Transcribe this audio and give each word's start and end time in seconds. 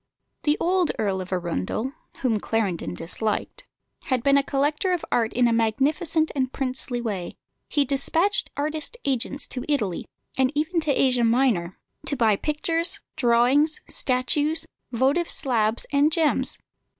The 0.41 0.57
old 0.59 0.89
Earl 0.97 1.21
of 1.21 1.31
Arundel 1.31 1.93
(whom 2.23 2.39
Clarendon 2.39 2.95
disliked) 2.95 3.67
had 4.05 4.23
been 4.23 4.35
a 4.35 4.41
collector 4.41 4.93
of 4.93 5.05
art 5.11 5.31
in 5.31 5.47
a 5.47 5.53
magnificent 5.53 6.31
and 6.35 6.51
princely 6.51 6.99
way. 6.99 7.37
He 7.69 7.85
despatched 7.85 8.49
artist 8.57 8.97
agents 9.05 9.45
to 9.49 9.63
Italy, 9.69 10.05
and 10.39 10.51
even 10.55 10.79
to 10.79 10.91
Asia 10.91 11.23
Minor, 11.23 11.77
to 12.07 12.17
buy 12.17 12.35
pictures, 12.35 12.99
drawings, 13.15 13.79
statues, 13.91 14.65
votive 14.91 15.29
slabs, 15.29 15.85
and 15.91 16.11
gems. 16.11 16.57